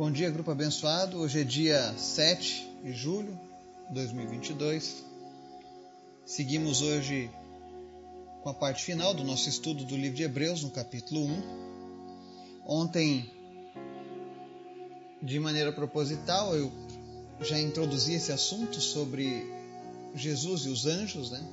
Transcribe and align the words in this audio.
Bom 0.00 0.10
dia, 0.10 0.30
grupo 0.30 0.50
abençoado. 0.50 1.20
Hoje 1.20 1.42
é 1.42 1.44
dia 1.44 1.92
7 1.94 2.74
de 2.82 2.94
julho 2.94 3.38
de 3.88 3.96
2022. 3.96 5.04
Seguimos 6.24 6.80
hoje 6.80 7.30
com 8.42 8.48
a 8.48 8.54
parte 8.54 8.82
final 8.82 9.12
do 9.12 9.22
nosso 9.22 9.46
estudo 9.50 9.84
do 9.84 9.94
livro 9.94 10.16
de 10.16 10.22
Hebreus, 10.22 10.62
no 10.62 10.70
capítulo 10.70 11.20
1. 11.26 11.42
Ontem, 12.64 13.30
de 15.20 15.38
maneira 15.38 15.70
proposital, 15.70 16.56
eu 16.56 16.72
já 17.42 17.60
introduzi 17.60 18.14
esse 18.14 18.32
assunto 18.32 18.80
sobre 18.80 19.52
Jesus 20.14 20.62
e 20.62 20.70
os 20.70 20.86
anjos, 20.86 21.30
né? 21.30 21.46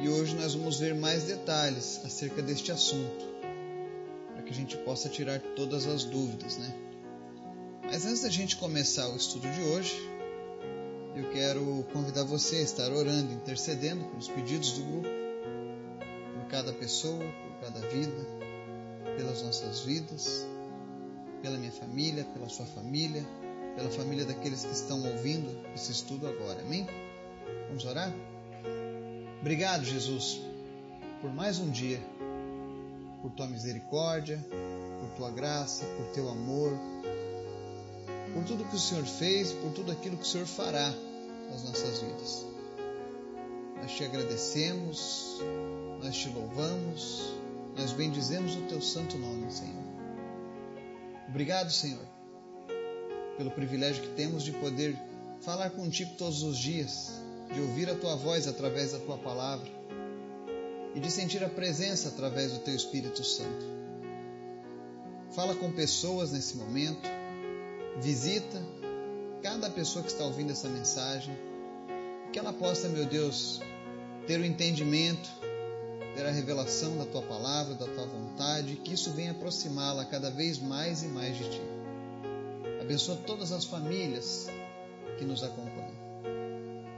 E 0.00 0.08
hoje 0.08 0.34
nós 0.36 0.54
vamos 0.54 0.80
ver 0.80 0.94
mais 0.94 1.24
detalhes 1.24 2.00
acerca 2.02 2.40
deste 2.40 2.72
assunto, 2.72 3.26
para 4.32 4.42
que 4.42 4.52
a 4.52 4.56
gente 4.56 4.74
possa 4.78 5.10
tirar 5.10 5.38
todas 5.54 5.86
as 5.86 6.04
dúvidas, 6.04 6.56
né? 6.56 6.87
Mas 7.90 8.04
antes 8.04 8.20
da 8.20 8.28
gente 8.28 8.54
começar 8.56 9.08
o 9.08 9.16
estudo 9.16 9.50
de 9.50 9.62
hoje, 9.62 9.96
eu 11.16 11.30
quero 11.30 11.86
convidar 11.90 12.22
você 12.22 12.56
a 12.56 12.60
estar 12.60 12.92
orando, 12.92 13.32
intercedendo 13.32 14.04
pelos 14.04 14.28
pedidos 14.28 14.72
do 14.72 14.82
grupo, 14.82 15.08
por 16.34 16.48
cada 16.50 16.70
pessoa, 16.74 17.18
por 17.18 17.66
cada 17.66 17.80
vida, 17.88 18.26
pelas 19.16 19.40
nossas 19.42 19.80
vidas, 19.80 20.46
pela 21.40 21.56
minha 21.56 21.72
família, 21.72 22.24
pela 22.24 22.50
sua 22.50 22.66
família, 22.66 23.26
pela 23.74 23.88
família 23.90 24.26
daqueles 24.26 24.66
que 24.66 24.72
estão 24.72 25.02
ouvindo 25.10 25.58
esse 25.74 25.90
estudo 25.90 26.28
agora. 26.28 26.60
Amém? 26.60 26.86
Vamos 27.68 27.86
orar? 27.86 28.12
Obrigado, 29.40 29.86
Jesus, 29.86 30.42
por 31.22 31.32
mais 31.32 31.58
um 31.58 31.70
dia, 31.70 32.02
por 33.22 33.30
tua 33.30 33.46
misericórdia, 33.46 34.44
por 35.00 35.08
tua 35.16 35.30
graça, 35.30 35.86
por 35.96 36.04
teu 36.08 36.28
amor, 36.28 36.78
tudo 38.48 38.64
que 38.64 38.76
o 38.76 38.78
Senhor 38.78 39.04
fez, 39.04 39.52
por 39.52 39.72
tudo 39.72 39.92
aquilo 39.92 40.16
que 40.16 40.22
o 40.22 40.26
Senhor 40.26 40.46
fará 40.46 40.90
nas 41.50 41.62
nossas 41.64 42.00
vidas. 42.00 42.46
Nós 43.76 43.92
te 43.92 44.04
agradecemos, 44.04 45.36
nós 46.02 46.16
te 46.16 46.30
louvamos, 46.30 47.34
nós 47.76 47.92
bendizemos 47.92 48.56
o 48.56 48.62
teu 48.62 48.80
santo 48.80 49.18
nome, 49.18 49.52
Senhor. 49.52 49.84
Obrigado, 51.28 51.70
Senhor, 51.70 52.04
pelo 53.36 53.50
privilégio 53.50 54.02
que 54.02 54.14
temos 54.14 54.42
de 54.42 54.52
poder 54.52 54.96
falar 55.42 55.70
contigo 55.70 56.14
todos 56.16 56.42
os 56.42 56.58
dias, 56.58 57.12
de 57.52 57.60
ouvir 57.60 57.90
a 57.90 57.94
tua 57.94 58.16
voz 58.16 58.48
através 58.48 58.92
da 58.92 58.98
tua 58.98 59.18
palavra 59.18 59.68
e 60.94 61.00
de 61.00 61.10
sentir 61.10 61.44
a 61.44 61.48
presença 61.50 62.08
através 62.08 62.52
do 62.52 62.60
teu 62.60 62.74
Espírito 62.74 63.22
Santo. 63.22 63.66
Fala 65.32 65.54
com 65.54 65.70
pessoas 65.70 66.32
nesse 66.32 66.56
momento, 66.56 67.17
visita 68.00 68.62
cada 69.42 69.70
pessoa 69.70 70.04
que 70.04 70.10
está 70.10 70.24
ouvindo 70.24 70.52
essa 70.52 70.68
mensagem, 70.68 71.36
que 72.32 72.38
ela 72.38 72.52
possa, 72.52 72.88
meu 72.88 73.06
Deus, 73.06 73.60
ter 74.26 74.40
o 74.40 74.44
entendimento, 74.44 75.28
ter 76.14 76.26
a 76.26 76.30
revelação 76.30 76.96
da 76.98 77.06
tua 77.06 77.22
palavra, 77.22 77.74
da 77.74 77.86
tua 77.86 78.06
vontade, 78.06 78.76
que 78.76 78.94
isso 78.94 79.10
venha 79.12 79.30
aproximá-la 79.30 80.04
cada 80.04 80.30
vez 80.30 80.58
mais 80.58 81.02
e 81.02 81.06
mais 81.06 81.36
de 81.36 81.44
ti. 81.44 81.62
Abençoa 82.80 83.16
todas 83.26 83.52
as 83.52 83.64
famílias 83.64 84.48
que 85.18 85.24
nos 85.24 85.42
acompanham. 85.42 85.96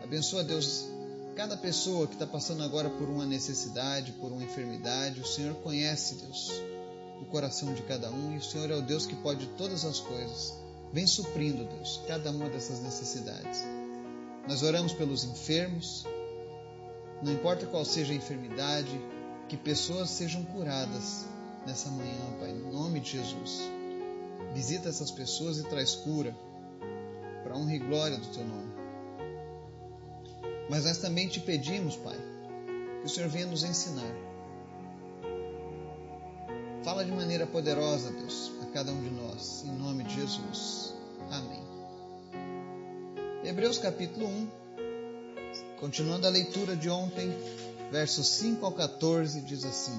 Abençoa, 0.03 0.43
Deus, 0.43 0.87
cada 1.37 1.57
pessoa 1.57 2.07
que 2.07 2.15
está 2.15 2.27
passando 2.27 2.63
agora 2.63 2.91
por 2.91 3.09
uma 3.09 3.25
necessidade, 3.25 4.13
por 4.13 4.33
uma 4.33 4.43
enfermidade. 4.43 5.21
O 5.21 5.27
Senhor 5.27 5.55
conhece, 5.57 6.17
Deus, 6.17 6.51
o 7.21 7.25
coração 7.27 7.73
de 7.75 7.83
cada 7.83 8.11
um 8.11 8.35
e 8.35 8.39
o 8.39 8.43
Senhor 8.43 8.71
é 8.71 8.75
o 8.75 8.83
Deus 8.83 9.07
que 9.07 9.17
pode 9.17 9.47
todas 9.57 9.85
as 9.85 10.01
coisas. 10.01 10.70
Vem 10.93 11.07
suprindo, 11.07 11.65
Deus, 11.65 12.03
cada 12.07 12.31
uma 12.31 12.49
dessas 12.49 12.81
necessidades. 12.81 13.65
Nós 14.49 14.63
oramos 14.63 14.93
pelos 14.93 15.25
enfermos, 15.25 16.05
não 17.23 17.33
importa 17.33 17.67
qual 17.67 17.85
seja 17.85 18.13
a 18.13 18.17
enfermidade, 18.17 19.01
que 19.49 19.57
pessoas 19.57 20.11
sejam 20.11 20.45
curadas 20.45 21.27
nessa 21.67 21.91
manhã, 21.91 22.39
Pai, 22.39 22.51
em 22.51 22.73
nome 22.73 23.01
de 23.01 23.13
Jesus. 23.13 23.61
Visita 24.55 24.89
essas 24.89 25.11
pessoas 25.11 25.59
e 25.59 25.65
traz 25.65 25.95
cura 25.95 26.37
para 27.45 27.57
honra 27.57 27.75
e 27.75 27.79
glória 27.79 28.17
do 28.17 28.27
Teu 28.29 28.45
nome. 28.45 28.73
Mas 30.69 30.85
nós 30.85 30.99
também 30.99 31.29
te 31.29 31.41
pedimos, 31.41 31.97
Pai, 31.97 32.17
que 33.01 33.07
o 33.07 33.09
Senhor 33.09 33.29
venha 33.29 33.47
nos 33.47 33.63
ensinar. 33.63 34.30
Fala 36.91 37.05
de 37.05 37.13
maneira 37.13 37.47
poderosa, 37.47 38.11
Deus, 38.11 38.51
a 38.63 38.67
cada 38.73 38.91
um 38.91 39.01
de 39.01 39.11
nós, 39.11 39.63
em 39.65 39.71
nome 39.79 40.03
de 40.03 40.13
Jesus. 40.13 40.93
Amém. 41.31 41.63
Hebreus 43.45 43.79
capítulo 43.79 44.27
1, 44.27 44.49
continuando 45.79 46.27
a 46.27 46.31
leitura 46.31 46.75
de 46.75 46.91
ontem, 46.91 47.33
versos 47.93 48.27
5 48.31 48.67
ao 48.67 48.73
14, 48.73 49.41
diz 49.43 49.65
assim: 49.65 49.97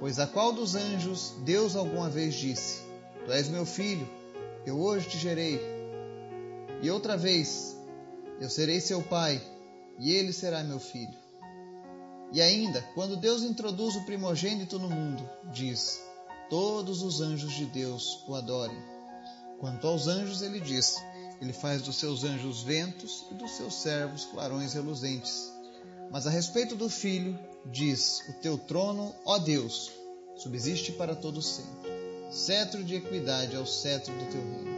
Pois 0.00 0.18
a 0.18 0.26
qual 0.26 0.54
dos 0.54 0.74
anjos 0.74 1.34
Deus 1.44 1.76
alguma 1.76 2.08
vez 2.08 2.34
disse: 2.34 2.80
Tu 3.26 3.30
és 3.30 3.46
meu 3.50 3.66
filho, 3.66 4.08
eu 4.64 4.80
hoje 4.80 5.06
te 5.06 5.18
gerei. 5.18 5.60
E 6.80 6.90
outra 6.90 7.14
vez, 7.14 7.76
eu 8.40 8.48
serei 8.48 8.80
seu 8.80 9.02
pai, 9.02 9.38
e 9.98 10.12
ele 10.12 10.32
será 10.32 10.64
meu 10.64 10.80
filho. 10.80 11.12
E 12.32 12.40
ainda, 12.40 12.80
quando 12.94 13.16
Deus 13.16 13.42
introduz 13.42 13.94
o 13.94 14.04
primogênito 14.04 14.78
no 14.78 14.88
mundo, 14.88 15.28
diz: 15.52 16.00
Todos 16.48 17.02
os 17.02 17.20
anjos 17.20 17.52
de 17.52 17.66
Deus 17.66 18.24
o 18.26 18.34
adorem. 18.34 18.82
Quanto 19.58 19.86
aos 19.86 20.08
anjos, 20.08 20.40
ele 20.40 20.58
diz: 20.58 20.96
Ele 21.40 21.52
faz 21.52 21.82
dos 21.82 21.96
seus 21.96 22.24
anjos 22.24 22.62
ventos 22.62 23.26
e 23.30 23.34
dos 23.34 23.50
seus 23.52 23.74
servos 23.74 24.24
clarões 24.24 24.72
reluzentes. 24.72 25.52
Mas 26.10 26.26
a 26.26 26.30
respeito 26.30 26.74
do 26.74 26.88
filho, 26.88 27.38
diz: 27.66 28.22
O 28.30 28.32
teu 28.40 28.56
trono, 28.56 29.14
ó 29.26 29.38
Deus, 29.38 29.92
subsiste 30.36 30.92
para 30.92 31.14
todo 31.14 31.42
sempre. 31.42 31.90
Cetro 32.30 32.82
de 32.82 32.94
equidade 32.94 33.54
é 33.54 33.58
o 33.58 33.66
cetro 33.66 34.12
do 34.14 34.24
teu 34.30 34.40
reino. 34.40 34.72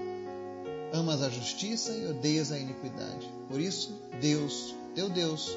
Amas 0.93 1.23
a 1.23 1.31
justiça 1.31 1.93
e 1.93 2.07
odeias 2.07 2.51
a 2.51 2.59
iniquidade. 2.59 3.29
Por 3.49 3.61
isso, 3.61 3.93
Deus, 4.21 4.75
teu 4.95 5.09
Deus, 5.09 5.57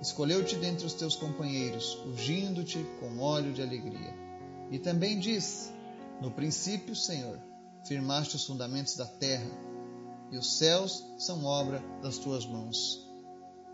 escolheu-te 0.00 0.56
dentre 0.56 0.86
os 0.86 0.94
teus 0.94 1.16
companheiros, 1.16 1.98
ungindo-te 2.06 2.84
com 3.00 3.18
óleo 3.18 3.52
de 3.52 3.62
alegria. 3.62 4.14
E 4.70 4.78
também 4.78 5.18
diz: 5.18 5.72
No 6.20 6.30
princípio, 6.30 6.94
Senhor, 6.94 7.40
firmaste 7.84 8.36
os 8.36 8.44
fundamentos 8.44 8.96
da 8.96 9.06
terra, 9.06 9.50
e 10.30 10.36
os 10.36 10.58
céus 10.58 11.04
são 11.18 11.44
obra 11.44 11.82
das 12.02 12.18
tuas 12.18 12.44
mãos. 12.44 13.06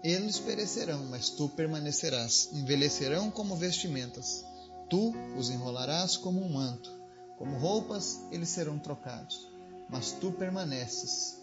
Eles 0.03 0.39
perecerão, 0.39 1.05
mas 1.07 1.31
tu 1.31 1.49
permanecerás, 1.49 2.51
envelhecerão 2.53 3.31
como 3.31 3.57
vestimentas. 3.57 4.45
Tu 4.91 5.15
os 5.39 5.49
enrolarás 5.49 6.17
como 6.17 6.41
um 6.41 6.53
manto, 6.53 6.93
como 7.39 7.57
roupas 7.57 8.21
eles 8.31 8.49
serão 8.49 8.79
trocados, 8.79 9.49
mas 9.89 10.13
tu 10.13 10.33
permaneces 10.33 11.41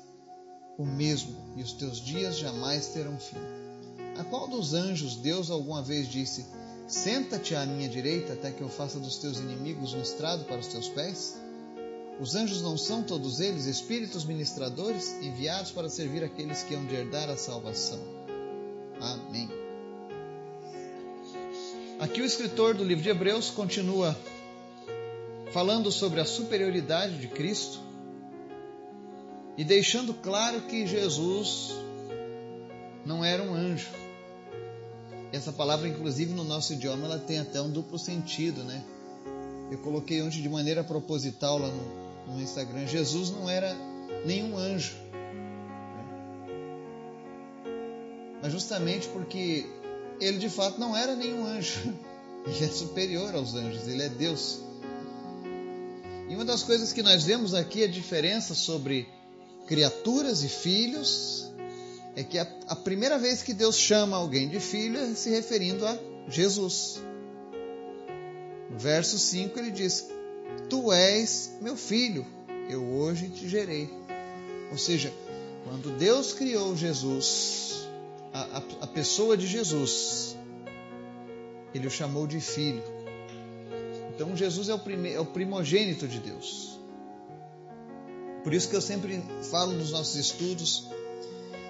o 0.77 0.85
mesmo, 0.85 1.35
e 1.57 1.63
os 1.63 1.73
teus 1.73 1.99
dias 1.99 2.37
jamais 2.37 2.87
terão 2.87 3.17
fim. 3.17 3.68
A 4.19 4.23
qual 4.25 4.49
dos 4.49 4.73
anjos 4.73 5.15
Deus 5.15 5.49
alguma 5.49 5.81
vez 5.81 6.09
disse: 6.09 6.45
Senta-te 6.85 7.55
à 7.55 7.65
minha 7.65 7.87
direita 7.87 8.33
até 8.33 8.51
que 8.51 8.59
eu 8.59 8.67
faça 8.67 8.99
dos 8.99 9.17
teus 9.17 9.37
inimigos 9.37 9.93
um 9.93 10.01
estrado 10.01 10.43
para 10.43 10.59
os 10.59 10.67
teus 10.67 10.89
pés? 10.89 11.39
Os 12.19 12.35
anjos 12.35 12.61
não 12.61 12.77
são 12.77 13.01
todos 13.01 13.39
eles 13.39 13.65
espíritos 13.65 14.25
ministradores 14.25 15.13
enviados 15.21 15.71
para 15.71 15.87
servir 15.87 16.21
aqueles 16.21 16.63
que 16.63 16.75
hão 16.75 16.85
de 16.85 16.95
herdar 16.95 17.29
a 17.29 17.37
salvação. 17.37 17.97
Amém. 18.99 19.49
Aqui 21.97 22.21
o 22.21 22.25
escritor 22.25 22.75
do 22.75 22.83
livro 22.83 23.03
de 23.03 23.09
Hebreus 23.09 23.49
continua 23.49 24.17
falando 25.53 25.93
sobre 25.93 26.19
a 26.19 26.25
superioridade 26.25 27.17
de 27.19 27.29
Cristo 27.29 27.79
e 29.57 29.63
deixando 29.63 30.13
claro 30.13 30.59
que 30.63 30.85
Jesus 30.85 31.71
não 33.05 33.23
era 33.23 33.41
um 33.41 33.53
anjo. 33.53 33.98
Essa 35.31 35.51
palavra, 35.51 35.87
inclusive, 35.87 36.33
no 36.33 36.43
nosso 36.43 36.73
idioma, 36.73 37.05
ela 37.05 37.19
tem 37.19 37.39
até 37.39 37.61
um 37.61 37.69
duplo 37.69 37.99
sentido, 37.99 38.63
né? 38.63 38.83
Eu 39.71 39.77
coloquei 39.79 40.21
ontem 40.21 40.41
de 40.41 40.49
maneira 40.49 40.83
proposital 40.83 41.59
lá 41.59 41.67
no, 41.67 42.33
no 42.33 42.41
Instagram. 42.41 42.87
Jesus 42.87 43.29
não 43.29 43.47
era 43.47 43.75
nenhum 44.25 44.57
anjo. 44.57 44.95
Mas 48.41 48.51
justamente 48.51 49.07
porque 49.09 49.69
ele 50.19 50.37
de 50.37 50.49
fato 50.49 50.79
não 50.79 50.95
era 50.95 51.15
nenhum 51.15 51.45
anjo. 51.45 51.93
Ele 52.47 52.65
é 52.65 52.69
superior 52.69 53.35
aos 53.35 53.53
anjos, 53.53 53.85
ele 53.85 54.01
é 54.01 54.07
Deus. 54.07 54.61
E 56.29 56.35
uma 56.35 56.45
das 56.45 56.63
coisas 56.63 56.93
que 56.93 57.03
nós 57.03 57.25
vemos 57.25 57.53
aqui, 57.53 57.83
a 57.83 57.87
diferença 57.87 58.55
sobre 58.55 59.09
criaturas 59.67 60.41
e 60.41 60.47
filhos, 60.47 61.48
é 62.15 62.23
que 62.23 62.37
a, 62.37 62.47
a 62.67 62.75
primeira 62.75 63.17
vez 63.17 63.41
que 63.41 63.53
Deus 63.53 63.75
chama 63.77 64.17
alguém 64.17 64.49
de 64.49 64.59
filho 64.59 64.99
é 64.99 65.13
se 65.13 65.29
referindo 65.29 65.85
a 65.85 65.97
Jesus. 66.27 67.01
No 68.69 68.77
verso 68.77 69.17
5 69.17 69.57
ele 69.57 69.71
diz: 69.71 70.09
Tu 70.69 70.91
és 70.91 71.57
meu 71.61 71.75
filho, 71.75 72.25
eu 72.69 72.83
hoje 72.83 73.29
te 73.29 73.47
gerei. 73.47 73.89
Ou 74.71 74.77
seja, 74.77 75.11
quando 75.63 75.97
Deus 75.97 76.33
criou 76.33 76.75
Jesus, 76.75 77.87
a, 78.33 78.57
a, 78.57 78.63
a 78.81 78.87
pessoa 78.87 79.35
de 79.35 79.47
Jesus, 79.47 80.37
ele 81.73 81.87
o 81.87 81.91
chamou 81.91 82.27
de 82.27 82.39
filho. 82.39 82.83
Então 84.13 84.35
Jesus 84.35 84.69
é 84.69 84.73
o, 84.73 84.79
prime, 84.79 85.13
é 85.13 85.19
o 85.19 85.25
primogênito 85.25 86.07
de 86.07 86.19
Deus. 86.19 86.79
Por 88.43 88.53
isso 88.53 88.69
que 88.69 88.75
eu 88.75 88.81
sempre 88.81 89.21
falo 89.49 89.73
nos 89.73 89.91
nossos 89.91 90.15
estudos, 90.15 90.87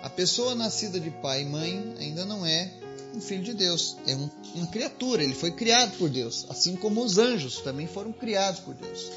a 0.01 0.09
pessoa 0.09 0.55
nascida 0.55 0.99
de 0.99 1.11
pai 1.11 1.41
e 1.41 1.45
mãe 1.45 1.95
ainda 1.99 2.25
não 2.25 2.45
é 2.45 2.71
um 3.13 3.19
filho 3.19 3.43
de 3.43 3.53
Deus, 3.53 3.97
é 4.07 4.15
um, 4.15 4.29
uma 4.55 4.67
criatura, 4.67 5.23
ele 5.23 5.33
foi 5.33 5.51
criado 5.51 5.97
por 5.97 6.09
Deus, 6.09 6.45
assim 6.49 6.75
como 6.75 7.03
os 7.03 7.17
anjos 7.17 7.59
também 7.61 7.87
foram 7.87 8.11
criados 8.11 8.59
por 8.61 8.73
Deus. 8.73 9.11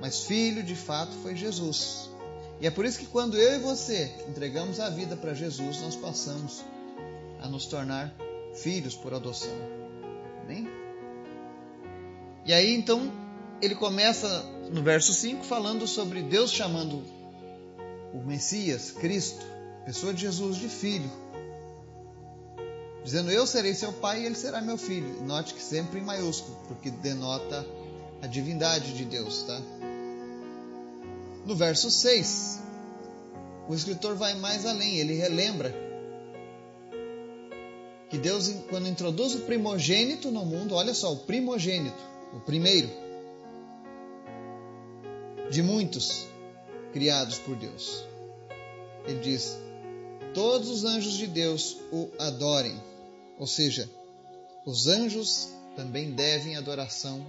Mas 0.00 0.24
filho 0.24 0.62
de 0.62 0.74
fato 0.74 1.12
foi 1.22 1.36
Jesus. 1.36 2.10
E 2.60 2.66
é 2.66 2.70
por 2.70 2.84
isso 2.84 2.98
que 2.98 3.06
quando 3.06 3.36
eu 3.36 3.56
e 3.56 3.58
você 3.58 4.12
entregamos 4.28 4.80
a 4.80 4.90
vida 4.90 5.16
para 5.16 5.34
Jesus, 5.34 5.80
nós 5.80 5.96
passamos 5.96 6.62
a 7.40 7.48
nos 7.48 7.66
tornar 7.66 8.14
filhos 8.54 8.94
por 8.94 9.14
adoção. 9.14 9.54
Amém? 10.42 10.68
E 12.44 12.52
aí 12.52 12.74
então 12.74 13.10
ele 13.62 13.74
começa 13.74 14.42
no 14.70 14.82
verso 14.82 15.12
5 15.12 15.44
falando 15.44 15.86
sobre 15.86 16.22
Deus 16.22 16.50
chamando 16.50 17.02
o 18.12 18.18
Messias, 18.26 18.90
Cristo, 18.90 19.44
pessoa 19.84 20.12
de 20.12 20.22
Jesus, 20.22 20.56
de 20.56 20.68
filho. 20.68 21.10
Dizendo: 23.04 23.30
Eu 23.30 23.46
serei 23.46 23.74
seu 23.74 23.92
pai 23.92 24.22
e 24.22 24.26
ele 24.26 24.34
será 24.34 24.60
meu 24.60 24.76
filho. 24.76 25.22
Note 25.22 25.54
que 25.54 25.62
sempre 25.62 26.00
em 26.00 26.04
maiúsculo, 26.04 26.56
porque 26.68 26.90
denota 26.90 27.66
a 28.22 28.26
divindade 28.26 28.92
de 28.92 29.04
Deus, 29.04 29.42
tá? 29.42 29.60
No 31.46 31.56
verso 31.56 31.90
6, 31.90 32.60
o 33.68 33.74
escritor 33.74 34.14
vai 34.14 34.34
mais 34.34 34.66
além, 34.66 34.98
ele 34.98 35.14
relembra 35.14 35.74
que 38.10 38.18
Deus, 38.18 38.52
quando 38.68 38.88
introduz 38.88 39.34
o 39.34 39.40
primogênito 39.40 40.30
no 40.30 40.44
mundo, 40.44 40.74
olha 40.74 40.92
só, 40.92 41.12
o 41.12 41.18
primogênito, 41.18 42.02
o 42.34 42.40
primeiro 42.40 42.90
de 45.48 45.62
muitos 45.62 46.26
criados 46.92 47.38
por 47.38 47.56
Deus. 47.56 48.04
Ele 49.06 49.20
diz: 49.20 49.56
Todos 50.34 50.68
os 50.68 50.84
anjos 50.84 51.14
de 51.14 51.26
Deus 51.26 51.76
o 51.92 52.08
adorem. 52.18 52.80
Ou 53.38 53.46
seja, 53.46 53.90
os 54.64 54.86
anjos 54.86 55.48
também 55.74 56.12
devem 56.12 56.56
adoração 56.56 57.24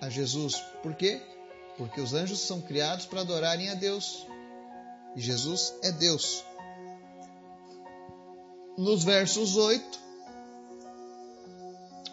a 0.00 0.08
Jesus. 0.08 0.54
Por 0.82 0.94
quê? 0.94 1.20
Porque 1.76 2.00
os 2.00 2.14
anjos 2.14 2.40
são 2.40 2.60
criados 2.60 3.06
para 3.06 3.20
adorarem 3.20 3.68
a 3.68 3.74
Deus. 3.74 4.26
E 5.16 5.20
Jesus 5.20 5.74
é 5.82 5.90
Deus. 5.92 6.44
Nos 8.78 9.04
versos 9.04 9.56
8, 9.56 9.98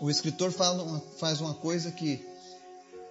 o 0.01 0.09
escritor 0.09 0.51
fala, 0.51 1.00
faz 1.18 1.39
uma 1.39 1.53
coisa 1.53 1.91
que 1.91 2.25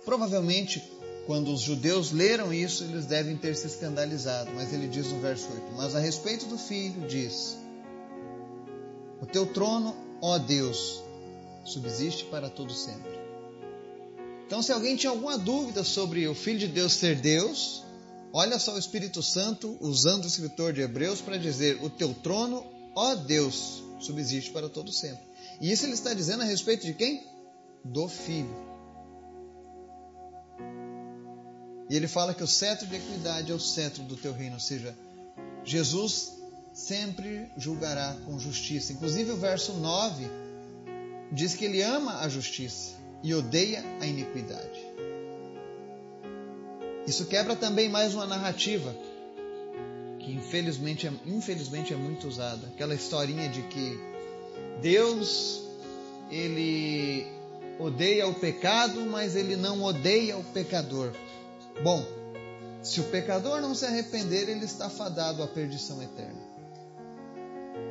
provavelmente 0.04 0.80
quando 1.26 1.52
os 1.52 1.60
judeus 1.60 2.12
leram 2.12 2.54
isso, 2.54 2.84
eles 2.84 3.04
devem 3.04 3.36
ter 3.36 3.56
se 3.56 3.66
escandalizado. 3.66 4.50
Mas 4.54 4.72
ele 4.72 4.86
diz 4.86 5.10
no 5.10 5.20
verso 5.20 5.48
8: 5.52 5.64
Mas 5.76 5.94
a 5.94 5.98
respeito 5.98 6.46
do 6.46 6.56
filho, 6.56 7.06
diz: 7.08 7.56
O 9.20 9.26
teu 9.26 9.46
trono, 9.46 9.94
ó 10.22 10.38
Deus, 10.38 11.02
subsiste 11.64 12.24
para 12.26 12.48
todo 12.48 12.72
sempre. 12.72 13.16
Então, 14.46 14.62
se 14.62 14.70
alguém 14.70 14.94
tinha 14.94 15.10
alguma 15.10 15.36
dúvida 15.36 15.82
sobre 15.82 16.28
o 16.28 16.34
Filho 16.34 16.60
de 16.60 16.68
Deus 16.68 16.92
ser 16.92 17.16
Deus, 17.16 17.82
olha 18.32 18.60
só 18.60 18.74
o 18.74 18.78
Espírito 18.78 19.20
Santo 19.20 19.76
usando 19.80 20.24
o 20.24 20.28
escritor 20.28 20.72
de 20.72 20.80
Hebreus 20.80 21.20
para 21.20 21.36
dizer: 21.36 21.82
O 21.82 21.90
teu 21.90 22.14
trono, 22.14 22.64
ó 22.94 23.16
Deus, 23.16 23.82
subsiste 23.98 24.52
para 24.52 24.68
todo 24.68 24.92
sempre. 24.92 25.24
E 25.60 25.72
isso 25.72 25.84
ele 25.84 25.94
está 25.94 26.14
dizendo 26.14 26.42
a 26.42 26.46
respeito 26.46 26.86
de 26.86 26.94
quem? 26.94 27.26
Do 27.84 28.06
Filho. 28.06 28.65
E 31.88 31.96
ele 31.96 32.08
fala 32.08 32.34
que 32.34 32.42
o 32.42 32.46
cetro 32.46 32.86
de 32.86 32.96
equidade 32.96 33.52
é 33.52 33.54
o 33.54 33.60
cetro 33.60 34.02
do 34.02 34.16
teu 34.16 34.32
reino, 34.32 34.54
ou 34.54 34.60
seja, 34.60 34.96
Jesus 35.64 36.34
sempre 36.72 37.48
julgará 37.56 38.16
com 38.24 38.38
justiça. 38.38 38.92
Inclusive 38.92 39.30
o 39.30 39.36
verso 39.36 39.72
9 39.74 40.26
diz 41.32 41.54
que 41.54 41.64
ele 41.64 41.82
ama 41.82 42.20
a 42.20 42.28
justiça 42.28 42.94
e 43.22 43.34
odeia 43.34 43.82
a 44.00 44.06
iniquidade. 44.06 44.86
Isso 47.06 47.24
quebra 47.26 47.54
também 47.54 47.88
mais 47.88 48.14
uma 48.14 48.26
narrativa 48.26 48.94
que 50.26 50.32
infelizmente 50.32 51.06
é, 51.06 51.12
infelizmente 51.24 51.94
é 51.94 51.96
muito 51.96 52.26
usada, 52.26 52.66
aquela 52.66 52.94
historinha 52.94 53.48
de 53.48 53.62
que 53.62 53.96
Deus 54.82 55.62
ele 56.28 57.24
odeia 57.78 58.26
o 58.26 58.34
pecado, 58.34 59.00
mas 59.06 59.36
ele 59.36 59.54
não 59.54 59.84
odeia 59.84 60.36
o 60.36 60.42
pecador. 60.42 61.12
Bom, 61.82 62.04
se 62.82 63.00
o 63.00 63.04
pecador 63.04 63.60
não 63.60 63.74
se 63.74 63.84
arrepender, 63.84 64.48
ele 64.48 64.64
está 64.64 64.88
fadado 64.88 65.42
à 65.42 65.46
perdição 65.46 66.02
eterna 66.02 66.40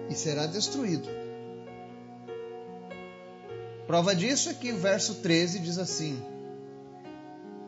e 0.09 0.15
será 0.15 0.45
destruído. 0.45 1.07
Prova 3.87 4.15
disso 4.15 4.49
é 4.49 4.53
que 4.53 4.71
o 4.71 4.77
verso 4.77 5.15
13 5.15 5.59
diz 5.59 5.77
assim: 5.77 6.19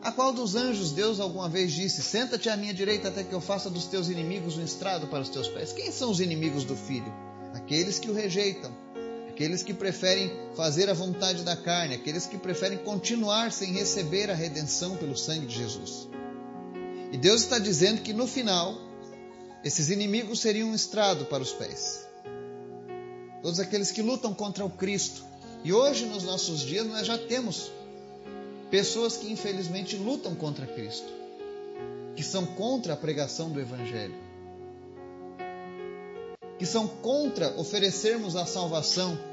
A 0.02 0.10
qual 0.10 0.32
dos 0.32 0.56
anjos 0.56 0.90
Deus 0.92 1.20
alguma 1.20 1.48
vez 1.48 1.72
disse: 1.72 2.02
Senta-te 2.02 2.48
à 2.48 2.56
minha 2.56 2.74
direita 2.74 3.08
até 3.08 3.22
que 3.22 3.32
eu 3.32 3.40
faça 3.40 3.70
dos 3.70 3.86
teus 3.86 4.08
inimigos 4.08 4.56
um 4.56 4.64
estrado 4.64 5.06
para 5.06 5.20
os 5.20 5.28
teus 5.28 5.48
pés? 5.48 5.72
Quem 5.72 5.92
são 5.92 6.10
os 6.10 6.20
inimigos 6.20 6.64
do 6.64 6.76
filho? 6.76 7.12
Aqueles 7.54 7.98
que 7.98 8.10
o 8.10 8.14
rejeitam, 8.14 8.72
aqueles 9.38 9.62
que 9.62 9.72
preferem 9.72 10.32
fazer 10.56 10.90
a 10.90 10.92
vontade 10.92 11.44
da 11.44 11.56
carne, 11.56 11.94
aqueles 11.94 12.26
que 12.26 12.36
preferem 12.36 12.76
continuar 12.78 13.52
sem 13.52 13.72
receber 13.72 14.28
a 14.32 14.34
redenção 14.34 14.96
pelo 14.96 15.16
sangue 15.16 15.46
de 15.46 15.54
Jesus. 15.54 16.08
E 17.12 17.16
Deus 17.16 17.42
está 17.42 17.56
dizendo 17.60 18.02
que 18.02 18.12
no 18.12 18.26
final, 18.26 18.76
esses 19.62 19.90
inimigos 19.90 20.40
seriam 20.40 20.70
um 20.70 20.74
estrado 20.74 21.24
para 21.26 21.40
os 21.40 21.52
pés. 21.52 22.04
Todos 23.40 23.60
aqueles 23.60 23.92
que 23.92 24.02
lutam 24.02 24.34
contra 24.34 24.64
o 24.64 24.70
Cristo, 24.70 25.24
e 25.62 25.72
hoje, 25.72 26.06
nos 26.06 26.24
nossos 26.24 26.62
dias, 26.62 26.84
nós 26.88 27.06
já 27.06 27.16
temos 27.16 27.70
pessoas 28.72 29.16
que 29.16 29.30
infelizmente 29.30 29.94
lutam 29.94 30.34
contra 30.34 30.66
Cristo, 30.66 31.12
que 32.16 32.24
são 32.24 32.44
contra 32.44 32.94
a 32.94 32.96
pregação 32.96 33.50
do 33.50 33.60
Evangelho, 33.60 34.16
que 36.58 36.66
são 36.66 36.88
contra 36.88 37.54
oferecermos 37.56 38.34
a 38.34 38.44
salvação 38.44 39.27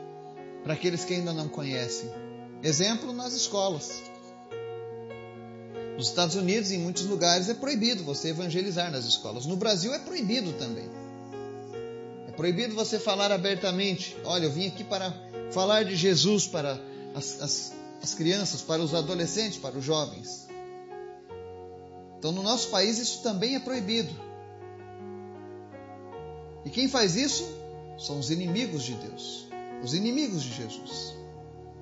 para 0.66 0.74
aqueles 0.74 1.06
que 1.06 1.14
ainda 1.14 1.32
não 1.32 1.48
conhecem. 1.48 2.10
Exemplo 2.64 3.14
nas 3.14 3.34
escolas. 3.34 4.02
Nos 5.96 6.08
Estados 6.08 6.36
Unidos, 6.36 6.72
em 6.72 6.80
muitos 6.80 7.06
lugares, 7.06 7.48
é 7.50 7.54
proibido 7.54 8.04
você 8.04 8.30
evangelizar 8.30 8.92
nas 8.92 9.06
escolas. 9.06 9.46
No 9.46 9.56
Brasil 9.56 9.94
é 9.94 10.00
proibido 10.00 10.54
também. 10.54 10.90
É 12.28 12.32
proibido 12.32 12.74
você 12.74 12.98
falar 12.98 13.32
abertamente: 13.32 14.18
olha, 14.26 14.46
eu 14.46 14.52
vim 14.52 14.66
aqui 14.66 14.84
para 14.84 15.14
falar 15.52 15.84
de 15.84 15.96
Jesus 15.96 16.48
para 16.48 16.82
as, 17.14 17.40
as, 17.40 17.74
as 18.02 18.16
crianças, 18.16 18.64
para 18.64 18.82
os 18.82 18.96
adolescentes, 18.96 19.60
para 19.60 19.78
os 19.78 19.86
jovens. 19.86 20.48
Então, 22.18 22.32
no 22.32 22.42
nosso 22.42 22.70
país, 22.70 22.98
isso 22.98 23.22
também 23.22 23.56
é 23.56 23.60
proibido. 23.60 24.14
E 26.66 26.72
quem 26.72 26.90
faz 26.90 27.16
isso 27.16 27.48
são 28.00 28.18
os 28.18 28.32
inimigos 28.32 28.82
de 28.82 28.96
Deus, 28.96 29.45
os 29.84 29.94
inimigos 29.94 30.44
de 30.44 30.54
Jesus. 30.54 31.16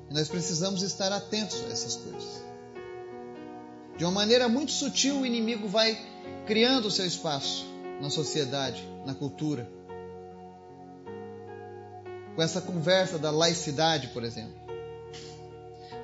E 0.09 0.13
nós 0.13 0.27
precisamos 0.27 0.81
estar 0.81 1.11
atentos 1.11 1.61
a 1.65 1.71
essas 1.71 1.95
coisas. 1.95 2.43
De 3.97 4.03
uma 4.03 4.11
maneira 4.11 4.49
muito 4.49 4.71
sutil, 4.71 5.21
o 5.21 5.25
inimigo 5.25 5.67
vai 5.67 5.97
criando 6.45 6.87
o 6.87 6.91
seu 6.91 7.05
espaço 7.05 7.65
na 8.01 8.09
sociedade, 8.09 8.83
na 9.05 9.13
cultura 9.13 9.69
com 12.35 12.41
essa 12.41 12.61
conversa 12.61 13.17
da 13.17 13.31
laicidade, 13.31 14.07
por 14.07 14.23
exemplo. 14.23 14.55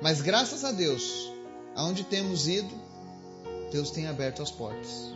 Mas 0.00 0.20
graças 0.20 0.64
a 0.64 0.72
Deus, 0.72 1.30
aonde 1.74 2.04
temos 2.04 2.48
ido, 2.48 2.72
Deus 3.70 3.90
tem 3.90 4.06
aberto 4.06 4.42
as 4.42 4.50
portas. 4.50 5.12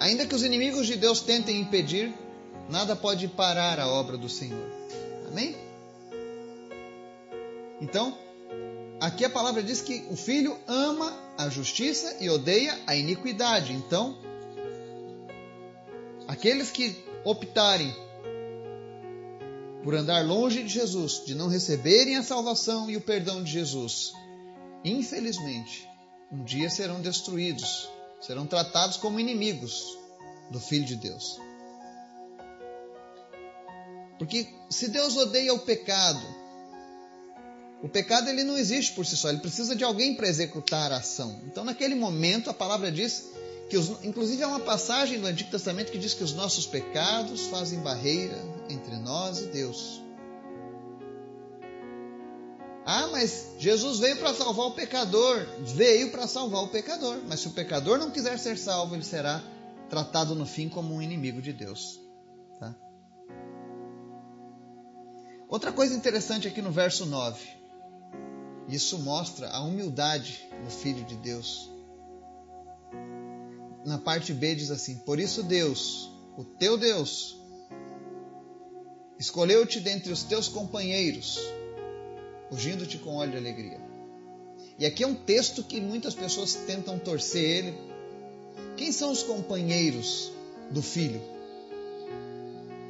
Ainda 0.00 0.26
que 0.26 0.34
os 0.34 0.42
inimigos 0.42 0.86
de 0.86 0.96
Deus 0.96 1.20
tentem 1.20 1.60
impedir, 1.60 2.12
nada 2.72 2.96
pode 2.96 3.28
parar 3.28 3.78
a 3.78 3.86
obra 3.86 4.16
do 4.16 4.28
Senhor. 4.28 4.68
Amém? 5.28 5.54
Então, 7.80 8.18
aqui 9.00 9.24
a 9.24 9.30
palavra 9.30 9.62
diz 9.62 9.80
que 9.80 10.06
o 10.10 10.16
filho 10.16 10.58
ama 10.66 11.16
a 11.38 11.48
justiça 11.48 12.16
e 12.20 12.28
odeia 12.28 12.76
a 12.86 12.96
iniquidade. 12.96 13.72
Então, 13.72 14.16
aqueles 16.26 16.70
que 16.70 16.96
optarem 17.24 17.94
por 19.84 19.94
andar 19.94 20.24
longe 20.24 20.62
de 20.62 20.68
Jesus, 20.68 21.22
de 21.24 21.34
não 21.34 21.48
receberem 21.48 22.16
a 22.16 22.22
salvação 22.22 22.90
e 22.90 22.96
o 22.96 23.00
perdão 23.00 23.42
de 23.42 23.52
Jesus, 23.52 24.12
infelizmente, 24.84 25.88
um 26.32 26.42
dia 26.42 26.70
serão 26.70 27.00
destruídos 27.00 27.88
serão 28.22 28.46
tratados 28.46 28.96
como 28.96 29.18
inimigos 29.18 29.98
do 30.48 30.60
Filho 30.60 30.84
de 30.84 30.96
Deus. 30.96 31.40
Porque 34.18 34.46
se 34.70 34.88
Deus 34.88 35.16
odeia 35.16 35.52
o 35.52 35.58
pecado, 35.58 36.22
o 37.82 37.88
pecado 37.88 38.28
ele 38.28 38.44
não 38.44 38.56
existe 38.56 38.92
por 38.92 39.04
si 39.04 39.16
só, 39.16 39.28
ele 39.28 39.38
precisa 39.38 39.74
de 39.74 39.82
alguém 39.82 40.14
para 40.14 40.28
executar 40.28 40.92
a 40.92 40.98
ação. 40.98 41.40
Então, 41.46 41.64
naquele 41.64 41.96
momento, 41.96 42.48
a 42.48 42.54
palavra 42.54 42.92
diz 42.92 43.24
que, 43.68 43.76
os, 43.76 44.04
inclusive, 44.04 44.42
há 44.42 44.48
uma 44.48 44.60
passagem 44.60 45.20
do 45.20 45.26
Antigo 45.26 45.50
Testamento 45.50 45.90
que 45.90 45.98
diz 45.98 46.14
que 46.14 46.22
os 46.22 46.32
nossos 46.32 46.66
pecados 46.66 47.46
fazem 47.46 47.80
barreira 47.80 48.38
entre 48.68 48.96
nós 48.96 49.40
e 49.40 49.46
Deus. 49.46 50.02
Ah, 52.84 53.08
mas 53.10 53.52
Jesus 53.58 53.98
veio 53.98 54.16
para 54.16 54.34
salvar 54.34 54.66
o 54.66 54.72
pecador. 54.72 55.46
Veio 55.60 56.10
para 56.10 56.26
salvar 56.26 56.62
o 56.62 56.68
pecador. 56.68 57.20
Mas 57.28 57.40
se 57.40 57.48
o 57.48 57.52
pecador 57.52 57.98
não 57.98 58.10
quiser 58.10 58.38
ser 58.38 58.58
salvo, 58.58 58.94
ele 58.94 59.04
será 59.04 59.42
tratado 59.88 60.34
no 60.34 60.46
fim 60.46 60.68
como 60.68 60.94
um 60.94 61.02
inimigo 61.02 61.40
de 61.40 61.52
Deus. 61.52 62.01
Outra 65.52 65.70
coisa 65.70 65.94
interessante 65.94 66.48
aqui 66.48 66.62
no 66.62 66.72
verso 66.72 67.04
9. 67.04 67.38
Isso 68.68 68.98
mostra 68.98 69.50
a 69.50 69.62
humildade 69.62 70.40
do 70.64 70.70
Filho 70.70 71.04
de 71.04 71.14
Deus. 71.14 71.70
Na 73.84 73.98
parte 73.98 74.32
B 74.32 74.54
diz 74.54 74.70
assim: 74.70 74.96
Por 74.96 75.20
isso 75.20 75.42
Deus, 75.42 76.10
o 76.38 76.42
teu 76.42 76.78
Deus, 76.78 77.36
escolheu-te 79.18 79.78
dentre 79.78 80.10
os 80.10 80.22
teus 80.22 80.48
companheiros 80.48 81.38
ungindo-te 82.50 82.98
com 82.98 83.16
óleo 83.16 83.32
de 83.32 83.36
alegria. 83.38 83.80
E 84.78 84.84
aqui 84.84 85.02
é 85.02 85.06
um 85.06 85.14
texto 85.14 85.62
que 85.62 85.80
muitas 85.80 86.14
pessoas 86.14 86.54
tentam 86.54 86.98
torcer 86.98 87.42
ele. 87.42 87.78
Quem 88.76 88.90
são 88.90 89.10
os 89.10 89.22
companheiros 89.22 90.30
do 90.70 90.82
filho? 90.82 91.20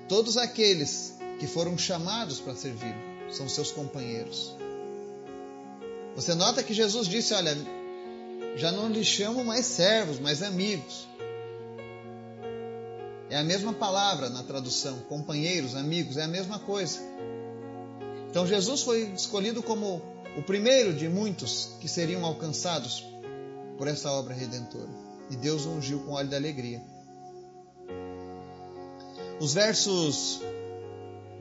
Todos 0.09 0.37
aqueles 0.37 1.17
que 1.39 1.47
foram 1.47 1.77
chamados 1.77 2.41
para 2.41 2.55
servir 2.55 2.95
são 3.31 3.49
seus 3.49 3.71
companheiros. 3.71 4.55
Você 6.15 6.35
nota 6.35 6.63
que 6.63 6.75
Jesus 6.75 7.09
disse: 7.09 7.33
Olha, 7.35 7.57
já 8.57 8.71
não 8.71 8.89
lhe 8.89 9.05
chamo 9.05 9.45
mais 9.45 9.67
servos, 9.67 10.19
mas 10.19 10.43
amigos. 10.43 11.09
É 13.31 13.39
a 13.39 13.43
mesma 13.43 13.73
palavra 13.73 14.29
na 14.29 14.43
tradução, 14.43 14.99
companheiros, 15.09 15.75
amigos, 15.75 16.19
é 16.19 16.25
a 16.25 16.29
mesma 16.29 16.59
coisa. 16.59 17.01
Então 18.29 18.47
Jesus 18.47 18.83
foi 18.83 19.05
escolhido 19.15 19.63
como 19.63 20.03
o 20.37 20.43
primeiro 20.43 20.93
de 20.93 21.09
muitos 21.09 21.71
que 21.81 21.89
seriam 21.89 22.25
alcançados 22.25 23.05
por 23.79 23.89
essa 23.89 24.11
obra 24.13 24.35
redentora. 24.35 24.89
E 25.31 25.37
Deus 25.37 25.65
ungiu 25.65 26.01
com 26.01 26.13
óleo 26.13 26.29
da 26.29 26.37
alegria. 26.37 26.83
Os 29.41 29.55
versos 29.55 30.41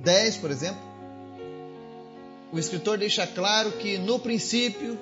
10, 0.03 0.37
por 0.37 0.51
exemplo, 0.51 0.81
o 2.51 2.59
escritor 2.59 2.97
deixa 2.97 3.25
claro 3.25 3.71
que 3.73 3.97
no 3.97 4.19
princípio, 4.19 4.99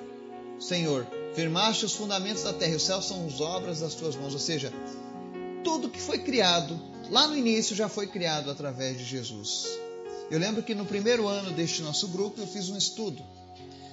Senhor, 0.58 1.06
firmaste 1.34 1.84
os 1.84 1.94
fundamentos 1.94 2.44
da 2.44 2.52
terra, 2.52 2.72
e 2.72 2.76
os 2.76 2.82
céus 2.82 3.06
são 3.06 3.26
as 3.26 3.40
obras 3.40 3.80
das 3.80 3.94
tuas 3.94 4.14
mãos. 4.14 4.32
Ou 4.32 4.38
seja, 4.38 4.72
tudo 5.64 5.88
que 5.88 6.00
foi 6.00 6.18
criado 6.18 6.78
lá 7.10 7.26
no 7.26 7.36
início 7.36 7.74
já 7.74 7.88
foi 7.88 8.06
criado 8.06 8.50
através 8.50 8.98
de 8.98 9.04
Jesus. 9.04 9.66
Eu 10.30 10.38
lembro 10.38 10.62
que 10.62 10.74
no 10.74 10.84
primeiro 10.84 11.26
ano 11.26 11.50
deste 11.50 11.82
nosso 11.82 12.06
grupo 12.08 12.40
eu 12.40 12.46
fiz 12.46 12.68
um 12.68 12.76
estudo 12.76 13.20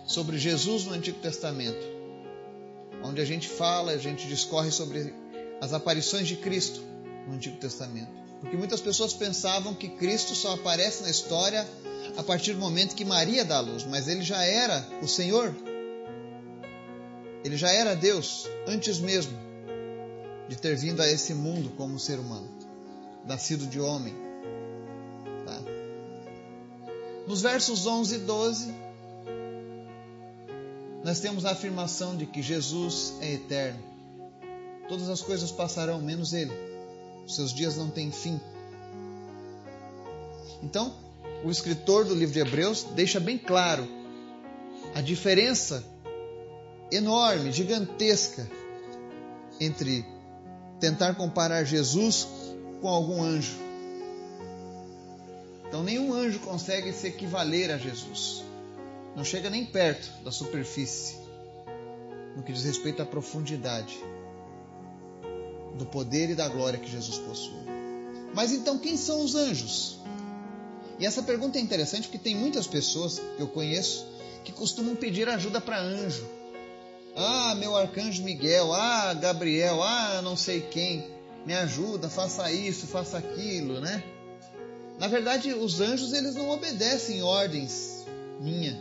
sobre 0.05 0.37
Jesus 0.37 0.85
no 0.85 0.93
Antigo 0.93 1.19
Testamento, 1.19 1.83
onde 3.03 3.19
a 3.19 3.25
gente 3.25 3.47
fala, 3.47 3.91
a 3.91 3.97
gente 3.97 4.27
discorre 4.27 4.71
sobre 4.71 5.13
as 5.59 5.73
aparições 5.73 6.27
de 6.27 6.35
Cristo 6.35 6.79
no 7.27 7.33
Antigo 7.33 7.57
Testamento. 7.57 8.26
Porque 8.41 8.55
muitas 8.55 8.81
pessoas 8.81 9.13
pensavam 9.13 9.73
que 9.73 9.89
Cristo 9.89 10.35
só 10.35 10.53
aparece 10.53 11.03
na 11.03 11.09
história 11.09 11.67
a 12.15 12.23
partir 12.23 12.53
do 12.53 12.59
momento 12.59 12.95
que 12.95 13.03
Maria 13.03 13.43
dá 13.43 13.57
a 13.57 13.61
luz, 13.61 13.83
mas 13.83 14.07
ele 14.07 14.21
já 14.21 14.43
era 14.43 14.85
o 15.01 15.07
Senhor. 15.07 15.55
Ele 17.43 17.57
já 17.57 17.71
era 17.71 17.95
Deus 17.95 18.47
antes 18.67 18.99
mesmo 18.99 19.37
de 20.47 20.55
ter 20.55 20.75
vindo 20.75 21.01
a 21.01 21.07
esse 21.07 21.33
mundo 21.33 21.71
como 21.75 21.99
ser 21.99 22.19
humano, 22.19 22.47
nascido 23.25 23.67
de 23.67 23.79
homem. 23.79 24.27
Nos 27.27 27.41
versos 27.41 27.85
11 27.85 28.15
e 28.15 28.17
12, 28.19 28.73
nós 31.03 31.19
temos 31.19 31.43
a 31.45 31.51
afirmação 31.51 32.15
de 32.15 32.25
que 32.25 32.41
Jesus 32.41 33.15
é 33.19 33.33
eterno. 33.33 33.83
Todas 34.87 35.09
as 35.09 35.21
coisas 35.21 35.51
passarão, 35.51 36.01
menos 36.01 36.31
ele. 36.31 36.66
Os 37.27 37.35
seus 37.35 37.53
dias 37.53 37.75
não 37.75 37.89
têm 37.89 38.09
fim. 38.09 38.39
Então, 40.63 40.95
o 41.43 41.51
escritor 41.51 42.05
do 42.05 42.15
livro 42.15 42.33
de 42.33 42.39
Hebreus 42.39 42.83
deixa 42.95 43.19
bem 43.19 43.37
claro 43.37 43.85
a 44.95 45.01
diferença 45.01 45.83
enorme, 46.89 47.51
gigantesca 47.51 48.49
entre 49.59 50.05
tentar 50.79 51.15
comparar 51.15 51.65
Jesus 51.65 52.27
com 52.81 52.87
algum 52.87 53.21
anjo. 53.21 53.57
Então 55.67 55.83
nenhum 55.83 56.13
anjo 56.13 56.39
consegue 56.39 56.93
se 56.93 57.07
equivaler 57.07 57.71
a 57.71 57.77
Jesus. 57.77 58.41
Não 59.15 59.25
chega 59.25 59.49
nem 59.49 59.65
perto 59.65 60.23
da 60.23 60.31
superfície 60.31 61.17
no 62.37 62.43
que 62.43 62.53
diz 62.53 62.63
respeito 62.63 63.01
à 63.01 63.05
profundidade 63.05 63.97
do 65.77 65.85
poder 65.85 66.29
e 66.29 66.35
da 66.35 66.47
glória 66.49 66.79
que 66.79 66.89
Jesus 66.89 67.17
possui. 67.19 67.61
Mas 68.33 68.51
então 68.51 68.77
quem 68.77 68.97
são 68.97 69.23
os 69.23 69.35
anjos? 69.35 69.97
E 70.99 71.05
essa 71.05 71.23
pergunta 71.23 71.57
é 71.57 71.61
interessante 71.61 72.07
porque 72.07 72.17
tem 72.17 72.35
muitas 72.35 72.67
pessoas 72.67 73.19
que 73.19 73.41
eu 73.41 73.47
conheço 73.47 74.05
que 74.43 74.51
costumam 74.51 74.95
pedir 74.95 75.29
ajuda 75.29 75.61
para 75.61 75.79
anjo. 75.79 76.27
Ah, 77.15 77.55
meu 77.55 77.75
arcanjo 77.75 78.23
Miguel, 78.23 78.73
ah, 78.73 79.13
Gabriel, 79.13 79.81
ah, 79.81 80.21
não 80.21 80.35
sei 80.35 80.61
quem, 80.61 81.05
me 81.45 81.53
ajuda, 81.53 82.09
faça 82.09 82.51
isso, 82.51 82.87
faça 82.87 83.17
aquilo, 83.17 83.79
né? 83.79 84.03
Na 84.99 85.07
verdade, 85.07 85.53
os 85.53 85.79
anjos 85.79 86.13
eles 86.13 86.35
não 86.35 86.49
obedecem 86.49 87.21
ordens 87.21 88.05
minha 88.39 88.79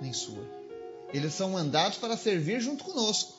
nem 0.00 0.12
sua. 0.12 0.44
Eles 1.12 1.34
são 1.34 1.50
mandados 1.50 1.98
para 1.98 2.16
servir 2.16 2.60
junto 2.60 2.84
conosco. 2.84 3.37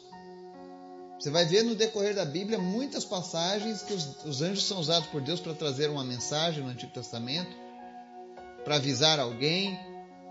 Você 1.19 1.29
vai 1.29 1.43
ver 1.43 1.63
no 1.63 1.75
decorrer 1.75 2.15
da 2.15 2.23
Bíblia 2.23 2.57
muitas 2.57 3.03
passagens 3.03 3.81
que 3.81 3.93
os, 3.93 4.23
os 4.23 4.41
anjos 4.41 4.65
são 4.65 4.79
usados 4.79 5.09
por 5.09 5.19
Deus 5.19 5.41
para 5.41 5.53
trazer 5.53 5.89
uma 5.89 6.03
mensagem 6.03 6.63
no 6.63 6.69
Antigo 6.69 6.93
Testamento, 6.93 7.53
para 8.63 8.75
avisar 8.75 9.19
alguém, 9.19 9.77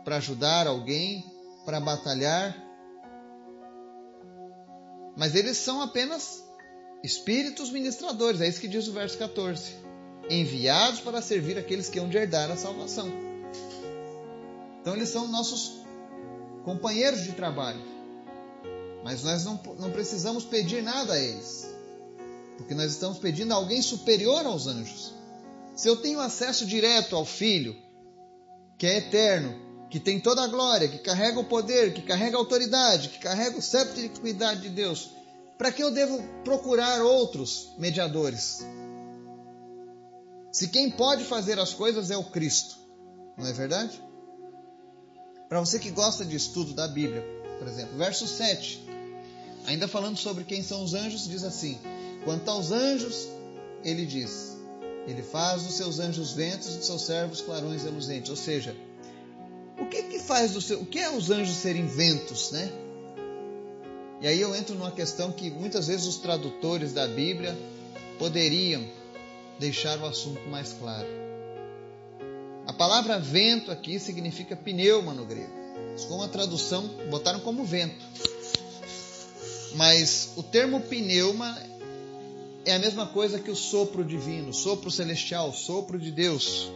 para 0.02 0.16
ajudar 0.16 0.66
alguém, 0.66 1.30
para 1.66 1.78
batalhar. 1.78 2.56
Mas 5.14 5.34
eles 5.34 5.58
são 5.58 5.82
apenas 5.82 6.42
espíritos 7.04 7.70
ministradores, 7.70 8.40
é 8.40 8.48
isso 8.48 8.60
que 8.60 8.68
diz 8.68 8.88
o 8.88 8.92
verso 8.92 9.18
14 9.18 9.88
enviados 10.30 11.00
para 11.00 11.22
servir 11.22 11.58
aqueles 11.58 11.88
que 11.88 11.98
hão 11.98 12.08
de 12.08 12.16
herdar 12.16 12.50
a 12.50 12.56
salvação. 12.56 13.10
Então 14.80 14.94
eles 14.94 15.08
são 15.08 15.26
nossos 15.28 15.82
companheiros 16.64 17.24
de 17.24 17.32
trabalho. 17.32 17.97
Mas 19.04 19.22
nós 19.22 19.44
não, 19.44 19.60
não 19.78 19.90
precisamos 19.90 20.44
pedir 20.44 20.82
nada 20.82 21.14
a 21.14 21.18
eles. 21.18 21.66
Porque 22.56 22.74
nós 22.74 22.92
estamos 22.92 23.18
pedindo 23.18 23.52
a 23.52 23.56
alguém 23.56 23.80
superior 23.80 24.44
aos 24.44 24.66
anjos. 24.66 25.14
Se 25.76 25.88
eu 25.88 25.96
tenho 25.96 26.20
acesso 26.20 26.66
direto 26.66 27.14
ao 27.14 27.24
Filho, 27.24 27.76
que 28.76 28.86
é 28.86 28.98
eterno, 28.98 29.54
que 29.88 30.00
tem 30.00 30.20
toda 30.20 30.42
a 30.42 30.46
glória, 30.46 30.88
que 30.88 30.98
carrega 30.98 31.38
o 31.38 31.44
poder, 31.44 31.94
que 31.94 32.02
carrega 32.02 32.36
a 32.36 32.40
autoridade, 32.40 33.08
que 33.10 33.18
carrega 33.18 33.56
o 33.56 33.62
sceptro 33.62 34.00
de 34.00 34.06
equidade 34.06 34.62
de 34.62 34.70
Deus, 34.70 35.10
para 35.56 35.72
que 35.72 35.82
eu 35.82 35.90
devo 35.90 36.22
procurar 36.44 37.00
outros 37.02 37.72
mediadores? 37.78 38.66
Se 40.52 40.68
quem 40.68 40.90
pode 40.90 41.24
fazer 41.24 41.58
as 41.58 41.72
coisas 41.72 42.10
é 42.10 42.16
o 42.16 42.24
Cristo, 42.24 42.76
não 43.36 43.46
é 43.46 43.52
verdade? 43.52 44.02
Para 45.48 45.60
você 45.60 45.78
que 45.78 45.90
gosta 45.90 46.24
de 46.24 46.36
estudo 46.36 46.74
da 46.74 46.86
Bíblia, 46.86 47.24
por 47.58 47.66
exemplo, 47.66 47.96
verso 47.96 48.26
7, 48.26 48.84
ainda 49.66 49.88
falando 49.88 50.18
sobre 50.18 50.44
quem 50.44 50.62
são 50.62 50.84
os 50.84 50.92
anjos, 50.92 51.26
diz 51.26 51.42
assim: 51.42 51.78
Quanto 52.24 52.50
aos 52.50 52.70
anjos, 52.70 53.28
ele 53.82 54.04
diz: 54.04 54.56
Ele 55.06 55.22
faz 55.22 55.62
dos 55.62 55.74
seus 55.74 55.98
anjos 55.98 56.32
ventos 56.32 56.74
e 56.74 56.76
dos 56.76 56.86
seus 56.86 57.02
servos 57.02 57.40
clarões 57.40 57.82
reluzentes. 57.82 58.30
Ou 58.30 58.36
seja, 58.36 58.76
o 59.78 59.86
que 59.86 60.02
que 60.02 60.18
faz 60.18 60.52
do 60.52 60.60
seu, 60.60 60.82
o 60.82 60.86
que 60.86 60.98
é 60.98 61.10
os 61.10 61.30
anjos 61.30 61.56
serem 61.56 61.86
ventos, 61.86 62.50
né? 62.50 62.70
E 64.20 64.26
aí 64.26 64.40
eu 64.40 64.54
entro 64.54 64.74
numa 64.74 64.90
questão 64.90 65.32
que 65.32 65.48
muitas 65.48 65.86
vezes 65.86 66.06
os 66.06 66.16
tradutores 66.16 66.92
da 66.92 67.06
Bíblia 67.06 67.56
poderiam 68.18 68.84
deixar 69.58 69.98
o 70.00 70.06
assunto 70.06 70.46
mais 70.48 70.72
claro. 70.72 71.27
A 72.68 72.72
palavra 72.74 73.18
vento 73.18 73.72
aqui 73.72 73.98
significa 73.98 74.54
pneuma 74.54 75.14
no 75.14 75.24
grego. 75.24 75.50
Foi 76.06 76.14
uma 76.14 76.28
tradução, 76.28 76.86
botaram 77.10 77.40
como 77.40 77.64
vento. 77.64 78.04
Mas 79.74 80.34
o 80.36 80.42
termo 80.42 80.78
pneuma 80.82 81.58
é 82.66 82.74
a 82.74 82.78
mesma 82.78 83.06
coisa 83.06 83.38
que 83.38 83.50
o 83.50 83.56
sopro 83.56 84.04
divino, 84.04 84.52
sopro 84.52 84.90
celestial, 84.90 85.50
sopro 85.54 85.98
de 85.98 86.12
Deus. 86.12 86.70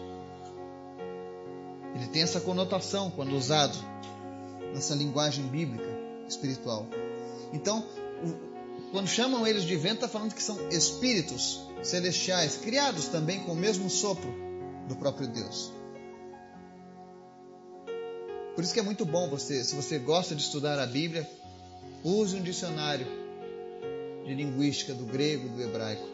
Ele 1.95 2.07
tem 2.07 2.23
essa 2.23 2.41
conotação 2.41 3.11
quando 3.11 3.37
usado 3.37 3.77
nessa 4.73 4.95
linguagem 4.95 5.47
bíblica 5.47 5.91
espiritual. 6.27 6.87
Então, 7.53 7.87
quando 8.93 9.09
chamam 9.09 9.47
eles 9.47 9.65
de 9.65 9.77
vento, 9.77 9.97
está 9.97 10.09
falando 10.09 10.35
que 10.35 10.43
são 10.43 10.71
espíritos 10.71 11.61
celestiais, 11.83 12.57
criados 12.57 13.09
também 13.09 13.41
com 13.41 13.53
o 13.53 13.57
mesmo 13.57 13.91
sopro 13.91 14.35
do 14.89 14.97
próprio 14.97 15.29
Deus. 15.29 15.82
Por 18.55 18.63
isso 18.63 18.75
que 18.75 18.81
é 18.81 18.83
muito 18.83 19.05
bom 19.05 19.29
você, 19.29 19.65
se 19.65 19.75
você 19.75 19.99
gosta 19.99 20.35
de 20.35 20.43
estudar 20.43 20.79
a 20.79 20.87
Bíblia, 20.87 21.29
use 22.05 22.37
um 22.37 22.43
dicionário 22.43 23.07
de 24.27 24.35
linguística 24.35 24.93
do 24.93 25.05
grego, 25.07 25.49
do 25.49 25.63
hebraico, 25.63 26.07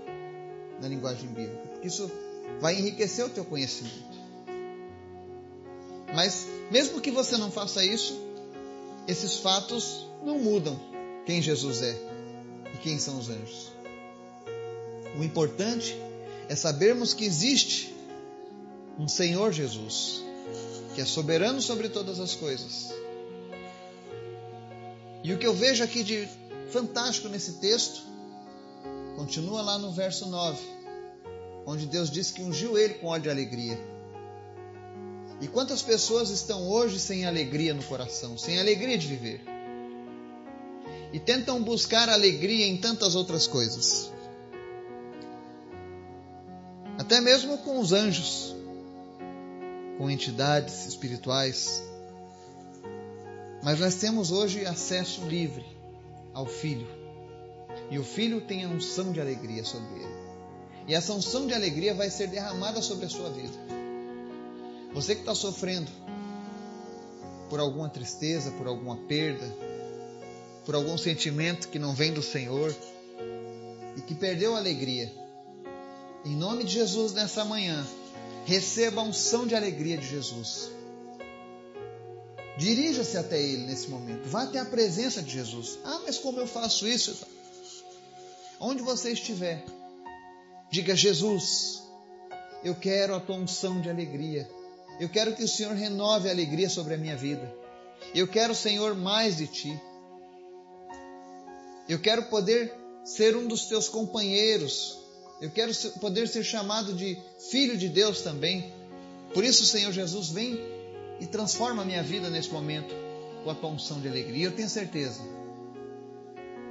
na 0.81 0.89
linguagem 0.89 1.29
bíblica, 1.29 1.69
porque 1.69 1.89
isso 1.89 2.11
vai 2.61 2.79
enriquecer 2.79 3.25
o 3.25 3.29
teu 3.29 3.45
conhecimento. 3.45 4.19
Mas 6.15 6.47
mesmo 6.71 7.01
que 7.01 7.11
você 7.11 7.37
não 7.37 7.51
faça 7.51 7.85
isso, 7.85 8.19
esses 9.07 9.37
fatos 9.37 10.07
não 10.25 10.39
mudam 10.39 10.79
quem 11.27 11.43
Jesus 11.43 11.83
é 11.83 11.97
e 12.75 12.79
quem 12.79 12.99
são 12.99 13.19
os 13.19 13.29
anjos. 13.29 13.73
O 15.19 15.25
importante 15.25 15.97
é 16.49 16.55
sabermos 16.55 17.13
que 17.13 17.25
existe 17.25 17.95
um 18.99 19.09
Senhor 19.09 19.53
Jesus, 19.53 20.23
que 20.95 21.01
é 21.01 21.05
soberano 21.05 21.61
sobre 21.61 21.89
todas 21.89 22.19
as 22.19 22.35
coisas. 22.35 22.93
E 25.23 25.33
o 25.33 25.39
que 25.39 25.47
eu 25.47 25.55
vejo 25.55 25.83
aqui 25.85 26.03
de 26.03 26.29
fantástico 26.71 27.29
nesse 27.29 27.55
texto, 27.55 28.03
continua 29.17 29.63
lá 29.63 29.79
no 29.79 29.91
verso 29.91 30.27
9, 30.27 30.59
onde 31.67 31.87
Deus 31.87 32.11
diz 32.11 32.31
que 32.31 32.43
ungiu 32.43 32.79
ele 32.79 32.95
com 32.95 33.09
óleo 33.09 33.23
de 33.23 33.31
alegria. 33.31 33.79
E 35.41 35.47
quantas 35.47 35.83
pessoas 35.83 36.31
estão 36.31 36.69
hoje 36.69 36.99
sem 36.99 37.27
alegria 37.27 37.73
no 37.73 37.83
coração, 37.83 38.37
sem 38.37 38.59
alegria 38.59 38.99
de 38.99 39.07
viver? 39.07 39.41
E 41.13 41.19
tentam 41.19 41.63
buscar 41.63 42.09
alegria 42.09 42.67
em 42.67 42.77
tantas 42.77 43.15
outras 43.15 43.47
coisas. 43.47 44.11
Até 46.99 47.21
mesmo 47.21 47.59
com 47.59 47.79
os 47.79 47.93
anjos, 47.93 48.55
com 49.99 50.09
entidades 50.09 50.87
espirituais. 50.87 51.83
Mas 53.63 53.81
nós 53.81 53.97
temos 53.97 54.31
hoje 54.31 54.65
acesso 54.65 55.27
livre 55.27 55.67
ao 56.33 56.47
Filho. 56.47 56.87
E 57.91 57.99
o 57.99 58.05
Filho 58.05 58.41
tem 58.41 58.65
a 58.65 58.69
unção 58.69 59.13
de 59.13 59.21
alegria 59.21 59.65
sobre 59.65 59.93
ele. 59.97 60.19
E 60.87 60.95
essa 60.95 61.13
unção 61.13 61.47
de 61.47 61.53
alegria 61.53 61.93
vai 61.93 62.09
ser 62.09 62.29
derramada 62.29 62.81
sobre 62.81 63.07
a 63.07 63.09
sua 63.11 63.29
vida. 63.29 63.59
Você 64.95 65.15
que 65.15 65.21
está 65.21 65.35
sofrendo 65.35 65.91
por 67.51 67.61
alguma 67.61 67.89
tristeza, 67.89 68.53
por 68.53 68.67
alguma 68.67 68.97
perda, 68.97 69.47
por 70.65 70.75
algum 70.75 70.97
sentimento 70.97 71.69
que 71.69 71.79
não 71.79 71.93
vem 71.93 72.13
do 72.13 72.23
Senhor 72.23 72.75
e 73.97 74.01
que 74.01 74.15
perdeu 74.15 74.55
a 74.55 74.59
alegria, 74.59 75.13
em 76.25 76.37
nome 76.37 76.65
de 76.65 76.75
Jesus 76.75 77.13
nessa 77.13 77.45
manhã, 77.45 77.87
receba 78.49 79.03
a 79.03 79.05
unção 79.05 79.47
de 79.47 79.55
alegria 79.55 79.99
de 79.99 80.09
Jesus. 80.09 80.71
Dirija-se 82.57 83.19
até 83.19 83.39
Ele 83.39 83.67
nesse 83.67 83.89
momento. 83.89 84.27
Vá 84.27 84.45
até 84.45 84.59
a 84.59 84.65
presença 84.65 85.23
de 85.23 85.31
Jesus. 85.31 85.79
Ah, 85.85 86.01
mas 86.07 86.17
como 86.17 86.41
eu 86.41 86.47
faço 86.47 86.89
isso? 86.89 87.15
Onde 88.59 88.83
você 88.83 89.13
estiver, 89.13 89.63
diga: 90.71 90.97
Jesus, 90.97 91.83
eu 92.65 92.75
quero 92.75 93.15
a 93.15 93.21
tua 93.21 93.37
unção 93.37 93.83
de 93.83 93.91
alegria. 93.91 94.51
Eu 94.99 95.11
quero 95.11 95.37
que 95.37 95.45
o 95.45 95.49
Senhor 95.49 95.75
renove 95.75 96.31
a 96.31 96.33
alegria 96.33 96.71
sobre 96.71 96.95
a 96.95 96.99
minha 96.99 97.19
vida. 97.19 97.55
Eu 98.15 98.27
quero, 98.27 98.55
Senhor, 98.55 98.95
mais 98.95 99.37
de 99.37 99.47
ti. 99.47 99.81
Eu 101.87 102.01
quero 102.01 102.23
poder 102.25 102.75
ser 103.05 103.37
um 103.37 103.47
dos 103.47 103.67
teus 103.67 103.91
companheiros. 103.91 104.99
Eu 105.41 105.51
quero 105.51 105.73
poder 106.01 106.27
ser 106.27 106.43
chamado 106.43 106.93
de 106.93 107.17
filho 107.51 107.77
de 107.77 107.89
Deus 107.89 108.23
também. 108.23 108.73
Por 109.33 109.45
isso, 109.45 109.65
Senhor 109.65 109.93
Jesus, 109.93 110.31
vem 110.31 110.59
e 111.21 111.27
transforma 111.27 111.83
a 111.83 111.85
minha 111.85 112.03
vida 112.03 112.29
nesse 112.29 112.51
momento 112.51 112.95
com 113.45 113.51
a 113.51 113.55
tua 113.55 113.71
unção 113.71 114.01
de 114.01 114.09
alegria. 114.09 114.47
Eu 114.47 114.57
tenho 114.57 114.69
certeza 114.69 115.21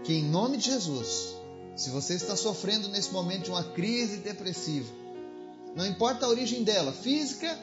que, 0.03 0.13
em 0.13 0.23
nome 0.23 0.58
de 0.58 0.65
Jesus, 0.65 1.36
se 1.75 1.89
você 1.89 2.15
está 2.15 2.36
sofrendo 2.36 2.89
nesse 2.89 3.12
momento 3.12 3.45
de 3.45 3.51
uma 3.51 3.63
crise 3.63 4.17
depressiva, 4.17 4.91
não 5.75 5.86
importa 5.86 6.25
a 6.25 6.30
origem 6.30 6.63
dela, 6.63 6.91
física 6.91 7.58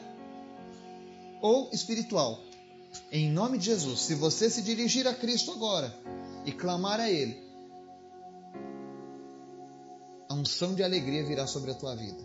ou 1.41 1.69
espiritual. 1.71 2.41
Em 3.11 3.29
nome 3.29 3.57
de 3.57 3.65
Jesus, 3.65 3.99
se 3.99 4.15
você 4.15 4.49
se 4.49 4.61
dirigir 4.61 5.05
a 5.07 5.13
Cristo 5.13 5.51
agora 5.51 5.93
e 6.45 6.51
clamar 6.51 6.99
a 6.99 7.11
Ele, 7.11 7.44
a 10.29 10.33
unção 10.33 10.73
de 10.73 10.83
alegria 10.83 11.23
virá 11.23 11.45
sobre 11.45 11.71
a 11.71 11.75
tua 11.75 11.95
vida. 11.95 12.23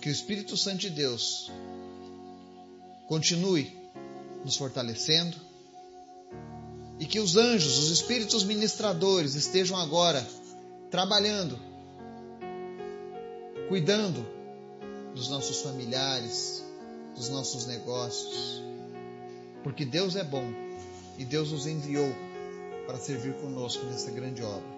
Que 0.00 0.08
o 0.08 0.12
Espírito 0.12 0.56
Santo 0.56 0.78
de 0.78 0.90
Deus 0.90 1.50
continue 3.06 3.76
nos 4.44 4.56
fortalecendo 4.56 5.36
e 6.98 7.06
que 7.06 7.20
os 7.20 7.36
anjos, 7.36 7.78
os 7.78 7.90
espíritos 7.90 8.44
ministradores 8.44 9.34
estejam 9.34 9.76
agora 9.76 10.26
trabalhando, 10.90 11.58
cuidando 13.68 14.26
dos 15.14 15.28
nossos 15.28 15.60
familiares, 15.62 16.64
dos 17.14 17.28
nossos 17.28 17.66
negócios, 17.66 18.62
porque 19.62 19.84
Deus 19.84 20.16
é 20.16 20.24
bom 20.24 20.50
e 21.18 21.24
Deus 21.24 21.52
nos 21.52 21.66
enviou 21.66 22.10
para 22.86 22.98
servir 22.98 23.34
conosco 23.34 23.84
nessa 23.86 24.10
grande 24.10 24.42
obra. 24.42 24.77